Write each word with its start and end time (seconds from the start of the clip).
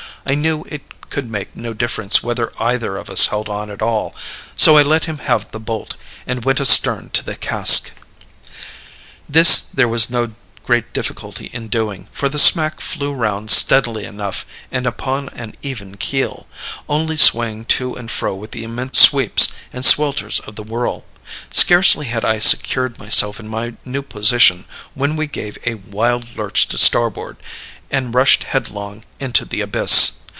I 0.23 0.35
knew 0.35 0.63
it 0.69 0.83
could 1.09 1.27
make 1.31 1.55
no 1.57 1.73
difference 1.73 2.21
whether 2.21 2.53
either 2.59 2.95
of 2.95 3.09
us 3.09 3.25
held 3.27 3.49
on 3.49 3.71
at 3.71 3.81
all; 3.81 4.13
so 4.55 4.77
I 4.77 4.83
let 4.83 5.05
him 5.05 5.17
have 5.17 5.49
the 5.51 5.59
bolt, 5.59 5.95
and 6.27 6.45
went 6.45 6.59
astern 6.61 7.09
to 7.13 7.23
the 7.23 7.35
cask. 7.35 7.89
"This 9.27 9.61
there 9.61 9.87
was 9.87 10.11
no 10.11 10.33
great 10.63 10.93
difficulty 10.93 11.49
in 11.51 11.69
doing, 11.69 12.07
for 12.11 12.29
the 12.29 12.37
smack 12.37 12.81
flew 12.81 13.13
round 13.13 13.49
steadily 13.49 14.05
enough, 14.05 14.45
and 14.71 14.85
upon 14.85 15.27
an 15.29 15.55
even 15.63 15.97
keel 15.97 16.45
only 16.87 17.17
swaying 17.17 17.65
to 17.81 17.95
and 17.95 18.11
fro 18.11 18.35
with 18.35 18.51
the 18.51 18.63
immense 18.63 18.99
sweeps 18.99 19.47
and 19.73 19.83
swelters 19.83 20.39
of 20.41 20.55
the 20.55 20.63
whirl. 20.63 21.03
Scarcely 21.51 22.05
had 22.05 22.23
I 22.23 22.37
secured 22.37 22.99
myself 22.99 23.39
in 23.39 23.47
my 23.47 23.73
new 23.85 24.03
position 24.03 24.65
when 24.93 25.15
we 25.15 25.25
gave 25.25 25.57
a 25.65 25.73
wild 25.73 26.37
lurch 26.37 26.67
to 26.67 26.77
starboard 26.77 27.37
and 27.93 28.15
rushed 28.15 28.43
headlong 28.45 29.03
into 29.19 29.43
the 29.43 29.59
abyss. 29.59 30.13